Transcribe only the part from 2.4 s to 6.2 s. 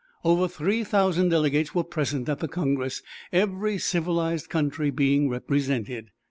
Congress, every civilized country being represented.